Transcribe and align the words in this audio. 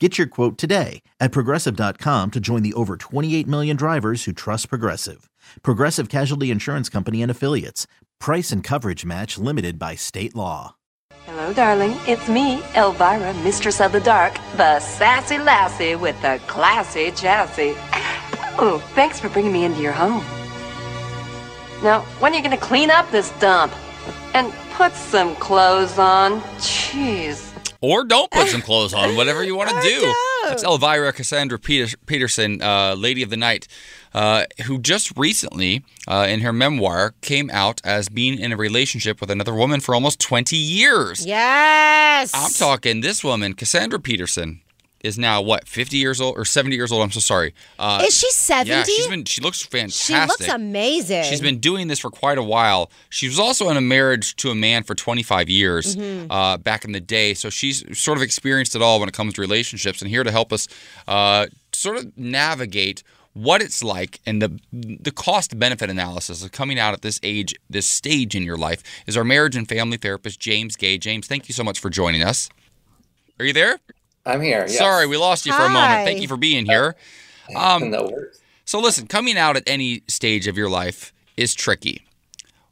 Get 0.00 0.18
your 0.18 0.26
quote 0.26 0.58
today 0.58 1.02
at 1.20 1.30
progressive.com 1.30 2.32
to 2.32 2.40
join 2.40 2.62
the 2.62 2.74
over 2.74 2.96
28 2.96 3.46
million 3.46 3.76
drivers 3.76 4.24
who 4.24 4.32
trust 4.32 4.68
Progressive. 4.68 5.30
Progressive 5.62 6.08
Casualty 6.08 6.50
Insurance 6.50 6.88
Company 6.88 7.22
and 7.22 7.30
Affiliates. 7.30 7.86
Price 8.18 8.50
and 8.50 8.64
coverage 8.64 9.04
match 9.04 9.38
limited 9.38 9.78
by 9.78 9.94
state 9.94 10.34
law. 10.34 10.74
Hello, 11.26 11.52
darling. 11.52 11.96
It's 12.08 12.28
me, 12.28 12.60
Elvira, 12.74 13.32
Mistress 13.44 13.80
of 13.80 13.92
the 13.92 14.00
Dark, 14.00 14.34
the 14.56 14.80
sassy 14.80 15.38
lassie 15.38 15.94
with 15.94 16.20
the 16.22 16.40
classy 16.46 17.10
chassis. 17.12 17.76
Oh, 18.56 18.78
thanks 18.94 19.18
for 19.18 19.28
bringing 19.28 19.52
me 19.52 19.64
into 19.64 19.80
your 19.80 19.90
home. 19.90 20.24
Now, 21.82 22.02
when 22.20 22.32
are 22.32 22.36
you 22.36 22.42
going 22.42 22.56
to 22.56 22.64
clean 22.64 22.88
up 22.88 23.10
this 23.10 23.30
dump? 23.40 23.72
And 24.32 24.52
put 24.74 24.92
some 24.92 25.34
clothes 25.36 25.98
on? 25.98 26.40
Jeez. 26.58 27.53
Or 27.84 28.04
don't 28.04 28.30
put 28.30 28.48
some 28.48 28.62
clothes 28.68 28.94
on, 28.94 29.16
whatever 29.16 29.44
you 29.44 29.56
want 29.56 29.70
to 29.70 29.80
do. 29.82 30.00
don't. 30.00 30.48
That's 30.48 30.62
Elvira 30.62 31.12
Cassandra 31.12 31.58
Peter- 31.58 31.96
Peterson, 32.06 32.60
uh, 32.62 32.94
Lady 32.96 33.22
of 33.22 33.30
the 33.30 33.36
Night, 33.36 33.66
uh, 34.12 34.44
who 34.66 34.78
just 34.78 35.16
recently, 35.16 35.84
uh, 36.06 36.26
in 36.28 36.40
her 36.40 36.52
memoir, 36.52 37.14
came 37.20 37.50
out 37.50 37.80
as 37.84 38.08
being 38.08 38.38
in 38.38 38.52
a 38.52 38.56
relationship 38.56 39.20
with 39.20 39.30
another 39.30 39.54
woman 39.54 39.80
for 39.80 39.94
almost 39.94 40.20
20 40.20 40.56
years. 40.56 41.24
Yes. 41.26 42.30
I'm 42.34 42.52
talking 42.52 43.00
this 43.00 43.24
woman, 43.24 43.54
Cassandra 43.54 43.98
Peterson, 44.00 44.60
is 45.04 45.18
now 45.18 45.40
what, 45.42 45.68
50 45.68 45.96
years 45.98 46.20
old 46.20 46.36
or 46.36 46.44
70 46.44 46.74
years 46.74 46.90
old? 46.90 47.02
I'm 47.02 47.10
so 47.12 47.20
sorry. 47.20 47.54
Uh, 47.78 48.02
Is 48.06 48.16
she 48.18 48.30
70? 48.30 48.70
yeah, 48.70 48.82
she's 48.82 49.06
been. 49.06 49.24
She 49.24 49.40
looks 49.40 49.62
fantastic. 49.62 50.06
She 50.16 50.20
looks 50.26 50.48
amazing. 50.48 51.24
She's 51.24 51.40
been 51.40 51.60
doing 51.60 51.88
this 51.88 51.98
for 52.00 52.10
quite 52.10 52.38
a 52.38 52.42
while. 52.42 52.90
She 53.10 53.28
was 53.28 53.38
also 53.38 53.68
in 53.68 53.76
a 53.76 53.80
marriage 53.80 54.34
to 54.36 54.50
a 54.50 54.54
man 54.54 54.82
for 54.82 54.94
25 54.94 55.48
years 55.48 55.94
Mm-hmm. 55.94 56.30
uh, 56.32 56.56
back 56.56 56.84
in 56.84 56.92
the 56.92 57.00
day. 57.00 57.34
So 57.34 57.50
she's 57.50 57.84
sort 57.98 58.18
of 58.18 58.22
experienced 58.22 58.74
it 58.74 58.82
all 58.82 58.98
when 58.98 59.08
it 59.08 59.14
comes 59.14 59.34
to 59.34 59.40
relationships 59.40 60.00
and 60.02 60.10
here 60.10 60.24
to 60.24 60.30
help 60.32 60.52
us 60.52 60.66
uh, 61.06 61.46
sort 61.72 61.98
of 61.98 62.16
navigate 62.18 63.02
what 63.34 63.60
it's 63.60 63.82
like 63.82 64.20
and 64.26 64.40
the 64.40 64.60
the 64.72 65.10
cost 65.10 65.58
benefit 65.58 65.90
analysis 65.90 66.44
of 66.44 66.52
coming 66.52 66.78
out 66.78 66.94
at 66.94 67.02
this 67.02 67.18
age, 67.24 67.52
this 67.68 67.86
stage 67.86 68.34
in 68.36 68.42
your 68.44 68.56
life 68.56 68.80
is 69.06 69.16
our 69.16 69.24
marriage 69.24 69.56
and 69.56 69.68
family 69.68 69.96
therapist, 69.96 70.38
James 70.40 70.76
Guay. 70.76 70.98
James, 71.00 71.26
thank 71.26 71.48
you 71.48 71.52
so 71.52 71.64
much 71.64 71.80
for 71.80 71.90
joining 71.90 72.22
us. 72.22 72.48
Are 73.40 73.44
you 73.44 73.52
there? 73.52 73.78
I'm 74.26 74.40
here. 74.40 74.60
Yes. 74.60 74.78
Sorry, 74.78 75.06
we 75.06 75.16
lost 75.16 75.46
you 75.46 75.52
for 75.52 75.62
a 75.62 75.68
moment. 75.68 76.04
Thank 76.06 76.20
you 76.20 76.28
for 76.28 76.36
being 76.36 76.66
here. 76.66 76.96
Um, 77.56 77.90
no 77.90 78.04
worries. 78.04 78.40
so 78.64 78.80
listen, 78.80 79.06
coming 79.06 79.36
out 79.36 79.56
at 79.56 79.62
any 79.66 80.02
stage 80.08 80.46
of 80.46 80.56
your 80.56 80.70
life 80.70 81.12
is 81.36 81.54
tricky. 81.54 82.06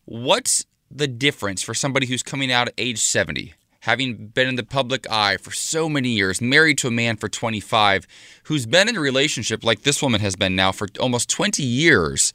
What's 0.04 0.64
the 0.90 1.06
difference 1.06 1.62
for 1.62 1.74
somebody 1.74 2.06
who's 2.06 2.22
coming 2.22 2.50
out 2.50 2.68
at 2.68 2.74
age 2.78 2.98
70, 2.98 3.54
having 3.80 4.28
been 4.28 4.48
in 4.48 4.56
the 4.56 4.64
public 4.64 5.10
eye 5.10 5.36
for 5.36 5.50
so 5.50 5.88
many 5.88 6.10
years, 6.10 6.40
married 6.40 6.78
to 6.78 6.88
a 6.88 6.90
man 6.90 7.16
for 7.16 7.28
25, 7.28 8.06
who's 8.44 8.66
been 8.66 8.88
in 8.88 8.96
a 8.96 9.00
relationship 9.00 9.64
like 9.64 9.82
this 9.82 10.02
woman 10.02 10.20
has 10.20 10.36
been 10.36 10.56
now 10.56 10.72
for 10.72 10.88
almost 11.00 11.28
20 11.30 11.62
years? 11.62 12.32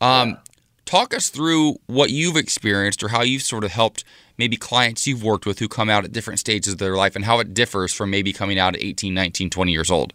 Um, 0.00 0.38
Talk 0.88 1.12
us 1.12 1.28
through 1.28 1.76
what 1.86 2.08
you've 2.08 2.38
experienced 2.38 3.02
or 3.02 3.08
how 3.08 3.20
you've 3.20 3.42
sort 3.42 3.62
of 3.62 3.72
helped 3.72 4.04
maybe 4.38 4.56
clients 4.56 5.06
you've 5.06 5.22
worked 5.22 5.44
with 5.44 5.58
who 5.58 5.68
come 5.68 5.90
out 5.90 6.04
at 6.04 6.12
different 6.12 6.40
stages 6.40 6.72
of 6.72 6.78
their 6.78 6.96
life 6.96 7.16
and 7.16 7.24
how 7.24 7.40
it 7.40 7.52
differs 7.52 7.92
from 7.92 8.10
maybe 8.10 8.32
coming 8.32 8.58
out 8.58 8.74
at 8.74 8.82
18, 8.82 9.12
19, 9.12 9.50
20 9.50 9.72
years 9.72 9.90
old. 9.90 10.12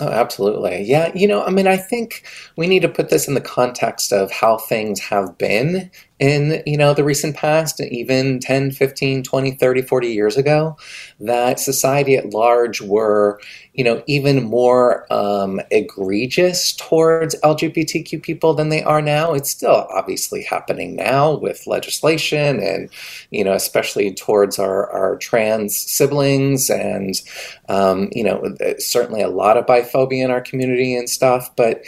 Oh, 0.00 0.08
absolutely. 0.08 0.82
Yeah. 0.82 1.12
You 1.14 1.28
know, 1.28 1.44
I 1.44 1.50
mean, 1.50 1.66
I 1.66 1.76
think 1.76 2.24
we 2.56 2.66
need 2.66 2.80
to 2.80 2.88
put 2.88 3.10
this 3.10 3.28
in 3.28 3.34
the 3.34 3.40
context 3.40 4.12
of 4.12 4.30
how 4.30 4.56
things 4.56 4.98
have 5.00 5.36
been 5.36 5.90
in, 6.20 6.62
you 6.66 6.76
know, 6.76 6.92
the 6.92 7.02
recent 7.02 7.34
past, 7.34 7.80
even 7.80 8.40
10, 8.40 8.72
15, 8.72 9.22
20, 9.22 9.52
30, 9.52 9.82
40 9.82 10.08
years 10.08 10.36
ago, 10.36 10.76
that 11.18 11.58
society 11.58 12.14
at 12.14 12.34
large 12.34 12.82
were, 12.82 13.40
you 13.72 13.82
know, 13.82 14.02
even 14.06 14.44
more 14.44 15.10
um, 15.10 15.62
egregious 15.70 16.74
towards 16.74 17.34
LGBTQ 17.40 18.22
people 18.22 18.52
than 18.52 18.68
they 18.68 18.82
are 18.82 19.00
now. 19.00 19.32
It's 19.32 19.48
still 19.48 19.86
obviously 19.90 20.42
happening 20.42 20.94
now 20.94 21.38
with 21.38 21.66
legislation 21.66 22.60
and, 22.60 22.90
you 23.30 23.42
know, 23.42 23.54
especially 23.54 24.12
towards 24.12 24.58
our, 24.58 24.90
our 24.90 25.16
trans 25.16 25.74
siblings 25.74 26.68
and, 26.68 27.18
um, 27.70 28.10
you 28.12 28.24
know, 28.24 28.54
certainly 28.78 29.22
a 29.22 29.28
lot 29.28 29.56
of 29.56 29.64
biphobia 29.64 30.22
in 30.22 30.30
our 30.30 30.42
community 30.42 30.94
and 30.94 31.08
stuff. 31.08 31.50
But, 31.56 31.82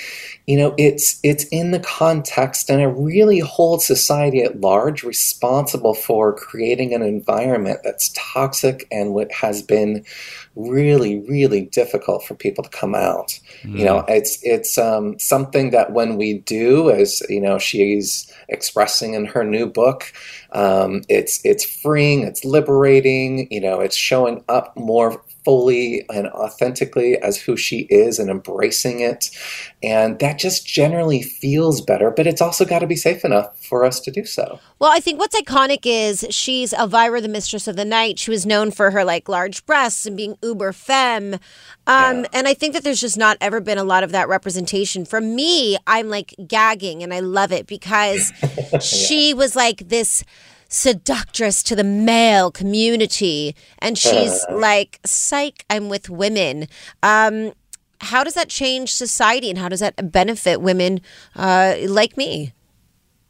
you 0.47 0.57
know, 0.57 0.75
it's 0.77 1.21
it's 1.23 1.45
in 1.53 1.71
the 1.71 1.79
context 1.79 2.69
and 2.69 2.81
it 2.81 2.89
really 2.89 3.39
holds 3.39 3.87
society 3.87 4.43
at 4.43 4.61
large 4.61 5.05
responsible 5.05 5.95
for 5.95 6.33
creating 6.33 6.93
an 6.95 7.03
environment 7.03 7.81
that's 7.85 8.13
toxic 8.17 8.89
and 8.91 9.15
what 9.15 9.31
has 9.31 9.63
been 9.63 10.05
really, 10.57 11.21
really 11.21 11.63
difficult 11.63 12.25
for 12.25 12.35
people 12.35 12.65
to 12.65 12.71
come 12.71 12.95
out. 12.95 13.39
You 13.63 13.85
know, 13.85 14.05
it's 14.09 14.39
it's 14.43 14.77
um, 14.79 15.19
something 15.19 15.71
that 15.71 15.93
when 15.93 16.17
we 16.17 16.39
do, 16.39 16.91
as 16.91 17.23
you 17.29 17.41
know, 17.41 17.59
she's 17.59 18.31
expressing 18.49 19.15
in 19.15 19.27
her 19.27 19.45
new 19.45 19.67
book, 19.67 20.13
um, 20.51 21.03
it's 21.09 21.41
it's 21.45 21.65
freeing, 21.65 22.23
it's 22.23 22.45
liberating. 22.45 23.47
You 23.53 23.61
know, 23.61 23.81
it's 23.81 23.97
showing 23.97 24.45
up 24.49 24.77
more 24.77 25.23
fully 25.45 26.05
and 26.09 26.29
authentically 26.29 27.19
as 27.19 27.37
who 27.37 27.57
she 27.57 27.81
is 27.91 28.19
and 28.19 28.31
embracing 28.31 29.01
it. 29.01 29.31
And 29.83 30.19
that 30.21 30.39
just 30.39 30.67
generally 30.67 31.23
feels 31.23 31.81
better, 31.81 32.11
but 32.11 32.27
it's 32.27 32.41
also 32.41 32.65
got 32.65 32.81
to 32.81 32.87
be 32.87 32.97
safe 32.97 33.25
enough 33.25 33.59
for 33.65 33.85
us 33.85 34.01
to 34.01 34.11
do 34.11 34.25
so. 34.25 34.61
Well, 34.79 34.91
I 34.93 35.01
think 35.01 35.19
what's 35.19 35.39
iconic 35.39 35.81
is 35.85 36.27
she's 36.31 36.73
Elvira, 36.73 37.21
the 37.21 37.29
Mistress 37.29 37.67
of 37.67 37.77
the 37.77 37.85
Night. 37.85 38.19
She 38.19 38.31
was 38.31 38.47
known 38.47 38.71
for 38.71 38.91
her 38.93 39.05
like 39.05 39.29
large 39.29 39.65
breasts 39.67 40.07
and 40.07 40.17
being 40.17 40.37
uber 40.43 40.73
femme. 40.73 41.35
Um, 41.35 41.41
Yeah. 41.87 42.27
And 42.33 42.49
I 42.49 42.55
think 42.55 42.75
that 42.75 42.85
there's 42.85 43.01
just 43.01 43.19
not 43.19 43.37
ever 43.41 43.61
been 43.61 43.79
a 43.79 43.85
lot 43.85 44.05
of 44.05 44.13
that 44.13 44.29
representation. 44.29 45.05
For 45.05 45.21
me, 45.21 45.77
I'm 45.87 46.09
like 46.09 46.35
gagging 46.47 47.03
and 47.03 47.13
I 47.13 47.21
love 47.21 47.53
it 47.53 47.67
because 47.67 48.33
she 48.81 49.35
was 49.35 49.57
like 49.57 49.89
this 49.89 50.25
seductress 50.73 51.63
to 51.63 51.77
the 51.77 51.85
male 51.85 52.51
community. 52.51 53.55
And 53.79 53.99
she's 53.99 54.45
like, 54.51 55.01
psych, 55.05 55.67
I'm 55.69 55.91
with 55.91 56.09
women. 56.09 56.67
Um, 57.03 57.53
how 58.01 58.25
does 58.25 58.35
that 58.35 58.49
change 58.49 58.95
society 58.95 59.51
and 59.51 59.59
how 59.59 59.69
does 59.69 59.81
that 59.81 60.11
benefit 60.11 60.63
women 60.63 61.03
uh, 61.37 61.77
like 61.87 62.17
me? 62.17 62.55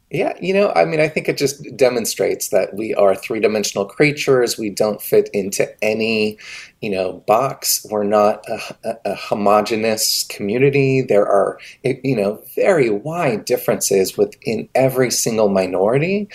Yeah, 0.09 0.37
you 0.39 0.53
know, 0.53 0.71
I 0.75 0.85
mean, 0.85 0.99
I 0.99 1.07
think 1.07 1.27
it 1.27 1.39
just 1.39 1.65
demonstrates 1.75 2.49
that 2.49 2.75
we 2.75 2.93
are 2.93 3.15
three 3.15 3.39
dimensional 3.39 3.85
creatures. 3.85 4.59
We 4.59 4.69
don't 4.69 5.01
fit 5.01 5.27
into 5.33 5.67
any, 5.83 6.37
you 6.81 6.91
know, 6.91 7.23
box. 7.25 7.83
We're 7.89 8.03
not 8.03 8.45
a, 8.47 8.75
a, 8.83 8.95
a 9.05 9.15
homogenous 9.15 10.23
community. 10.29 11.01
There 11.01 11.25
are, 11.25 11.57
you 11.83 12.15
know, 12.15 12.43
very 12.53 12.91
wide 12.91 13.45
differences 13.45 14.15
within 14.15 14.69
every 14.75 15.09
single 15.09 15.49
minority. 15.49 16.29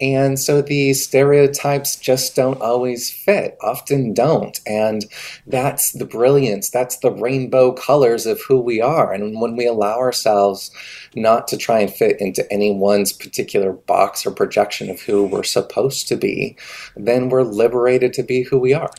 And 0.00 0.38
so 0.38 0.60
the 0.60 0.92
stereotypes 0.92 1.96
just 1.96 2.34
don't 2.34 2.60
always 2.60 3.10
fit, 3.10 3.56
often 3.60 4.12
don't. 4.12 4.58
And 4.66 5.04
that's 5.46 5.92
the 5.92 6.04
brilliance, 6.04 6.68
that's 6.68 6.98
the 6.98 7.12
rainbow 7.12 7.72
colors 7.72 8.26
of 8.26 8.40
who 8.42 8.60
we 8.60 8.80
are. 8.80 9.12
And 9.12 9.40
when 9.40 9.56
we 9.56 9.66
allow 9.66 9.98
ourselves 9.98 10.70
not 11.14 11.46
to 11.48 11.56
try 11.56 11.80
and 11.80 11.92
fit 11.92 12.20
into 12.20 12.50
anyone's 12.52 13.12
particular 13.12 13.72
box 13.72 14.26
or 14.26 14.32
projection 14.32 14.90
of 14.90 15.00
who 15.00 15.24
we're 15.24 15.44
supposed 15.44 16.08
to 16.08 16.16
be, 16.16 16.56
then 16.96 17.28
we're 17.28 17.42
liberated 17.42 18.12
to 18.14 18.22
be 18.22 18.42
who 18.42 18.58
we 18.58 18.74
are. 18.74 18.90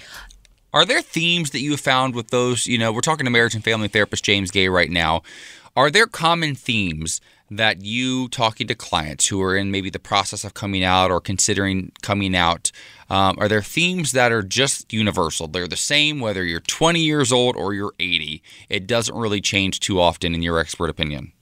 Are 0.74 0.86
there 0.86 1.02
themes 1.02 1.52
that 1.52 1.62
you 1.62 1.78
found 1.78 2.16
with 2.16 2.32
those? 2.32 2.68
You 2.68 2.78
know, 2.78 2.92
we're 2.92 3.02
talking 3.02 3.26
to 3.26 3.32
marriage 3.32 3.56
and 3.56 3.64
family 3.64 3.88
therapist 3.88 4.26
James 4.26 4.52
Guay 4.52 4.72
right 4.72 4.92
now. 4.92 5.24
Are 5.76 5.90
there 5.90 6.08
common 6.08 6.56
themes 6.56 7.22
that 7.50 7.84
you 7.84 8.28
talking 8.30 8.68
to 8.68 8.76
clients 8.76 9.28
who 9.28 9.42
are 9.42 9.56
in 9.56 9.72
maybe 9.72 9.90
the 9.90 10.00
process 10.00 10.44
of 10.44 10.54
coming 10.54 10.84
out 10.84 11.12
or 11.12 11.22
considering 11.22 11.92
coming 12.02 12.36
out? 12.36 12.72
Um, 13.10 13.38
are 13.40 13.48
there 13.48 13.62
themes 13.62 14.12
that 14.14 14.32
are 14.32 14.44
just 14.44 14.92
universal? 14.92 15.48
They're 15.48 15.68
the 15.68 15.78
same 15.78 16.20
whether 16.20 16.44
you're 16.44 16.60
20 16.60 17.00
years 17.00 17.32
old 17.32 17.56
or 17.56 17.74
you're 17.74 17.94
80. 18.00 18.42
It 18.70 18.88
doesn't 18.88 19.16
really 19.16 19.42
change 19.42 19.80
too 19.80 20.00
often, 20.00 20.34
in 20.34 20.42
your 20.42 20.60
expert 20.60 20.90
opinion. 20.90 21.34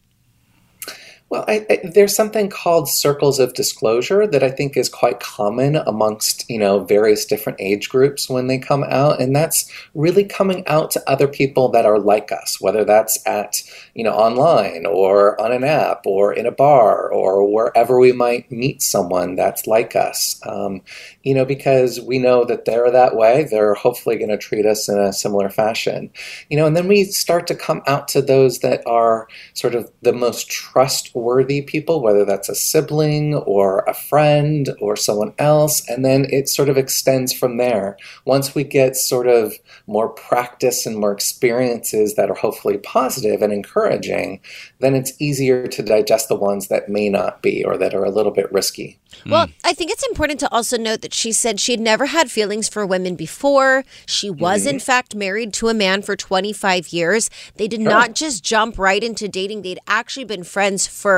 Well, 1.33 1.45
I, 1.47 1.65
I, 1.67 1.79
there's 1.83 2.15
something 2.15 2.47
called 2.47 2.87
circles 2.87 3.39
of 3.39 3.55
disclosure 3.55 4.27
that 4.27 4.43
I 4.43 4.51
think 4.51 4.77
is 4.77 4.87
quite 4.87 5.19
common 5.19 5.77
amongst 5.77 6.47
you 6.47 6.59
know 6.59 6.83
various 6.83 7.25
different 7.25 7.59
age 7.59 7.89
groups 7.89 8.29
when 8.29 8.45
they 8.45 8.59
come 8.59 8.83
out, 8.83 9.19
and 9.19 9.35
that's 9.35 9.67
really 9.95 10.25
coming 10.25 10.63
out 10.67 10.91
to 10.91 11.09
other 11.09 11.27
people 11.27 11.69
that 11.69 11.87
are 11.87 11.97
like 11.97 12.31
us, 12.31 12.61
whether 12.61 12.85
that's 12.85 13.17
at 13.25 13.63
you 13.95 14.03
know 14.03 14.13
online 14.13 14.85
or 14.85 15.41
on 15.41 15.51
an 15.51 15.63
app 15.63 16.05
or 16.05 16.31
in 16.31 16.45
a 16.45 16.51
bar 16.51 17.11
or 17.11 17.51
wherever 17.51 17.99
we 17.99 18.11
might 18.11 18.51
meet 18.51 18.83
someone 18.83 19.35
that's 19.35 19.65
like 19.65 19.95
us. 19.95 20.39
Um, 20.45 20.83
you 21.23 21.33
know, 21.33 21.45
because 21.45 21.99
we 21.99 22.19
know 22.19 22.45
that 22.45 22.65
they're 22.65 22.91
that 22.91 23.15
way, 23.15 23.47
they're 23.49 23.73
hopefully 23.73 24.17
going 24.17 24.29
to 24.29 24.37
treat 24.37 24.67
us 24.67 24.87
in 24.87 24.99
a 24.99 25.11
similar 25.11 25.49
fashion. 25.49 26.11
You 26.51 26.57
know, 26.57 26.67
and 26.67 26.77
then 26.77 26.87
we 26.87 27.05
start 27.05 27.47
to 27.47 27.55
come 27.55 27.81
out 27.87 28.07
to 28.09 28.21
those 28.21 28.59
that 28.59 28.85
are 28.85 29.27
sort 29.55 29.73
of 29.73 29.91
the 30.03 30.13
most 30.13 30.51
trustworthy 30.51 31.22
worthy 31.23 31.61
people, 31.61 32.01
whether 32.01 32.25
that's 32.25 32.49
a 32.49 32.55
sibling 32.55 33.35
or 33.35 33.79
a 33.87 33.93
friend 33.93 34.69
or 34.79 34.95
someone 34.95 35.33
else, 35.39 35.87
and 35.89 36.03
then 36.03 36.25
it 36.29 36.49
sort 36.49 36.69
of 36.69 36.77
extends 36.77 37.33
from 37.33 37.57
there. 37.57 37.97
Once 38.25 38.53
we 38.53 38.63
get 38.63 38.95
sort 38.95 39.27
of 39.27 39.53
more 39.87 40.09
practice 40.09 40.85
and 40.85 40.97
more 40.97 41.11
experiences 41.11 42.15
that 42.15 42.29
are 42.29 42.35
hopefully 42.35 42.77
positive 42.77 43.41
and 43.41 43.53
encouraging, 43.53 44.39
then 44.79 44.95
it's 44.95 45.13
easier 45.19 45.67
to 45.67 45.83
digest 45.83 46.27
the 46.29 46.35
ones 46.35 46.67
that 46.67 46.89
may 46.89 47.09
not 47.09 47.41
be 47.41 47.63
or 47.63 47.77
that 47.77 47.93
are 47.93 48.05
a 48.05 48.11
little 48.11 48.31
bit 48.31 48.51
risky. 48.51 48.99
Hmm. 49.23 49.31
Well, 49.31 49.47
I 49.63 49.73
think 49.73 49.91
it's 49.91 50.07
important 50.07 50.39
to 50.41 50.51
also 50.51 50.77
note 50.77 51.01
that 51.01 51.13
she 51.13 51.31
said 51.31 51.59
she 51.59 51.73
had 51.73 51.79
never 51.79 52.07
had 52.07 52.31
feelings 52.31 52.67
for 52.67 52.85
women 52.85 53.15
before. 53.15 53.83
She 54.05 54.29
was, 54.29 54.65
in 54.65 54.77
mm-hmm. 54.77 54.83
fact, 54.83 55.15
married 55.15 55.53
to 55.55 55.69
a 55.69 55.73
man 55.73 56.01
for 56.01 56.15
25 56.15 56.89
years. 56.89 57.29
They 57.55 57.67
did 57.67 57.81
not 57.81 58.15
just 58.15 58.43
jump 58.43 58.77
right 58.77 59.03
into 59.03 59.27
dating, 59.27 59.61
they'd 59.61 59.79
actually 59.87 60.25
been 60.25 60.43
friends 60.43 60.87
for 60.87 61.12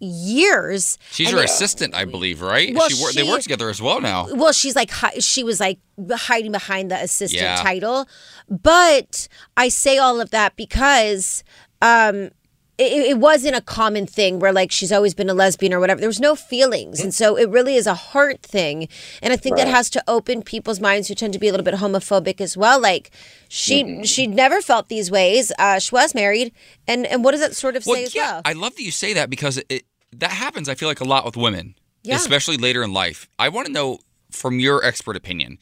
years. 0.00 0.98
She's 1.10 1.28
And 1.30 1.38
they- 1.38 1.44
assistant, 1.44 1.94
I 1.94 2.04
believe, 2.04 2.40
right? 2.40 2.74
Well, 2.74 2.88
she, 2.88 3.00
wor- 3.00 3.12
they 3.12 3.22
work 3.24 3.42
together 3.42 3.68
as 3.68 3.80
well 3.82 4.00
now. 4.00 4.26
Well, 4.32 4.52
she's 4.52 4.76
like 4.76 4.90
she 5.20 5.42
was 5.44 5.58
like 5.60 5.78
hiding 6.10 6.52
behind 6.52 6.90
the 6.90 6.96
assistant 7.02 7.42
Yeah. 7.42 7.56
title, 7.62 8.06
but 8.48 9.28
I 9.56 9.68
say 9.68 9.98
all 9.98 10.20
of 10.20 10.30
that 10.30 10.56
because 10.56 11.42
um, 11.82 12.30
it, 12.78 12.92
it 13.10 13.18
wasn't 13.18 13.56
a 13.56 13.60
common 13.60 14.06
thing 14.06 14.38
where 14.38 14.52
like 14.52 14.70
she's 14.70 14.92
always 14.92 15.12
been 15.12 15.28
a 15.28 15.34
lesbian 15.34 15.74
or 15.74 15.80
whatever. 15.80 16.00
There 16.00 16.08
was 16.08 16.20
no 16.20 16.36
feelings, 16.36 17.00
and 17.00 17.12
so 17.12 17.36
it 17.36 17.48
really 17.50 17.74
is 17.76 17.86
a 17.86 17.94
heart 17.94 18.40
thing, 18.42 18.88
and 19.20 19.32
I 19.32 19.36
think 19.36 19.56
that 19.56 19.66
has 19.68 19.90
to 19.90 20.02
open 20.06 20.42
people's 20.42 20.80
minds 20.80 21.08
who 21.08 21.14
tend 21.14 21.32
to 21.32 21.38
be 21.38 21.48
a 21.48 21.50
little 21.50 21.64
bit 21.64 21.74
homophobic 21.74 22.40
as 22.40 22.56
well. 22.56 22.80
Like 22.80 23.10
she 23.48 23.82
Mm-hmm. 23.82 24.02
she 24.04 24.26
never 24.26 24.60
felt 24.60 24.88
these 24.88 25.10
ways. 25.10 25.50
Uh, 25.58 25.78
she 25.78 25.94
was 25.94 26.14
married, 26.14 26.52
and 26.86 27.04
and 27.06 27.24
what 27.24 27.32
does 27.32 27.40
that 27.40 27.56
sort 27.56 27.74
of 27.76 27.82
say 27.84 27.90
Well, 27.90 28.02
as 28.04 28.14
yeah, 28.14 28.32
well? 28.32 28.42
I 28.44 28.52
love 28.52 28.74
that 28.76 28.82
you 28.82 28.90
say 28.92 29.12
that 29.14 29.28
because 29.30 29.60
it, 29.68 29.82
that 30.12 30.30
happens. 30.30 30.68
I 30.68 30.74
feel 30.74 30.88
like 30.88 31.00
a 31.00 31.04
lot 31.04 31.24
with 31.24 31.36
women, 31.36 31.74
Yeah. 32.04 32.16
especially 32.16 32.56
later 32.58 32.82
in 32.82 32.92
life. 32.92 33.28
I 33.38 33.48
want 33.48 33.66
to 33.66 33.72
know 33.72 33.98
from 34.30 34.60
your 34.60 34.84
expert 34.84 35.16
opinion: 35.16 35.58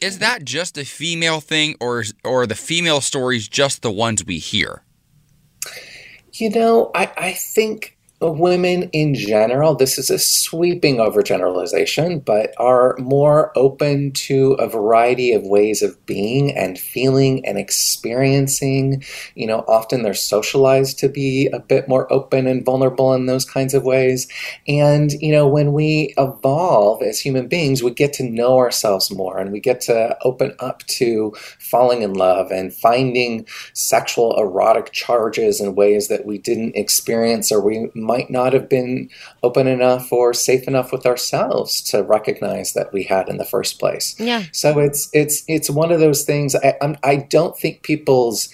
is 0.00 0.18
that 0.18 0.44
just 0.44 0.76
a 0.78 0.84
female 0.84 1.40
thing, 1.40 1.76
or 1.80 2.00
is, 2.00 2.12
or 2.24 2.42
are 2.42 2.46
the 2.46 2.54
female 2.56 3.00
stories 3.00 3.46
just 3.48 3.82
the 3.82 3.92
ones 3.92 4.24
we 4.24 4.38
hear? 4.38 4.82
You 6.38 6.50
know, 6.50 6.90
I, 6.94 7.10
I 7.16 7.32
think 7.32 7.95
women 8.20 8.84
in 8.92 9.14
general, 9.14 9.74
this 9.74 9.98
is 9.98 10.08
a 10.08 10.18
sweeping 10.18 10.96
overgeneralization, 10.96 12.24
but 12.24 12.54
are 12.56 12.96
more 12.98 13.52
open 13.56 14.12
to 14.12 14.52
a 14.54 14.68
variety 14.68 15.32
of 15.32 15.42
ways 15.42 15.82
of 15.82 16.04
being 16.06 16.56
and 16.56 16.78
feeling 16.78 17.44
and 17.44 17.58
experiencing. 17.58 19.04
You 19.34 19.46
know, 19.46 19.64
often 19.68 20.02
they're 20.02 20.14
socialized 20.14 20.98
to 21.00 21.08
be 21.08 21.48
a 21.52 21.58
bit 21.58 21.88
more 21.88 22.10
open 22.12 22.46
and 22.46 22.64
vulnerable 22.64 23.12
in 23.12 23.26
those 23.26 23.44
kinds 23.44 23.74
of 23.74 23.84
ways. 23.84 24.26
And, 24.66 25.12
you 25.20 25.32
know, 25.32 25.46
when 25.46 25.72
we 25.72 26.14
evolve 26.16 27.02
as 27.02 27.20
human 27.20 27.48
beings, 27.48 27.82
we 27.82 27.90
get 27.90 28.14
to 28.14 28.28
know 28.28 28.56
ourselves 28.56 29.10
more 29.10 29.38
and 29.38 29.52
we 29.52 29.60
get 29.60 29.82
to 29.82 30.16
open 30.22 30.54
up 30.58 30.82
to 30.86 31.34
falling 31.58 32.00
in 32.00 32.14
love 32.14 32.50
and 32.50 32.72
finding 32.72 33.46
sexual 33.74 34.38
erotic 34.40 34.92
charges 34.92 35.60
in 35.60 35.74
ways 35.74 36.08
that 36.08 36.24
we 36.24 36.38
didn't 36.38 36.76
experience 36.76 37.52
or 37.52 37.60
we 37.60 37.90
might 38.06 38.30
not 38.30 38.52
have 38.52 38.68
been 38.68 39.10
open 39.42 39.66
enough 39.66 40.12
or 40.12 40.32
safe 40.32 40.66
enough 40.68 40.92
with 40.92 41.04
ourselves 41.04 41.80
to 41.90 42.02
recognize 42.02 42.72
that 42.74 42.92
we 42.92 43.02
had 43.04 43.28
in 43.28 43.36
the 43.38 43.44
first 43.44 43.78
place. 43.78 44.14
Yeah. 44.18 44.44
So 44.52 44.78
it's 44.78 45.08
it's 45.12 45.42
it's 45.48 45.68
one 45.68 45.90
of 45.92 46.00
those 46.00 46.24
things. 46.24 46.54
I 46.54 46.74
I'm, 46.80 46.96
I 47.02 47.16
don't 47.16 47.56
think 47.58 47.82
people's 47.82 48.48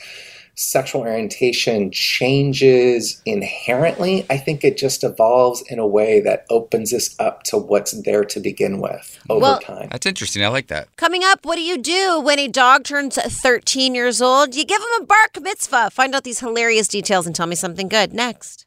sexual 0.55 1.01
orientation 1.03 1.91
changes 1.91 3.21
inherently. 3.25 4.27
I 4.29 4.37
think 4.37 4.65
it 4.65 4.77
just 4.77 5.03
evolves 5.03 5.63
in 5.69 5.79
a 5.79 5.87
way 5.87 6.21
that 6.21 6.45
opens 6.51 6.93
us 6.93 7.19
up 7.19 7.43
to 7.45 7.57
what's 7.57 7.93
there 8.03 8.25
to 8.25 8.41
begin 8.41 8.81
with 8.81 9.19
over 9.31 9.41
Well- 9.41 9.61
time. 9.61 9.89
That's 9.91 10.07
interesting. 10.07 10.45
I 10.45 10.49
like 10.49 10.69
that. 10.69 10.89
Coming 10.97 11.23
up, 11.25 11.45
what 11.45 11.57
do 11.57 11.63
you 11.63 11.79
do 11.79 12.21
when 12.21 12.39
a 12.39 12.49
dog 12.49 12.85
turns 12.85 13.17
13 13.17 13.95
years 13.95 14.21
old? 14.21 14.55
You 14.55 14.65
give 14.65 14.81
him 14.81 15.03
a 15.03 15.07
bark 15.07 15.41
mitzvah. 15.41 15.91
Find 15.91 16.15
out 16.15 16.25
these 16.25 16.41
hilarious 16.41 16.89
details 16.89 17.27
and 17.27 17.35
tell 17.35 17.47
me 17.47 17.57
something 17.57 17.89
good 17.89 18.13
next. 18.13 18.67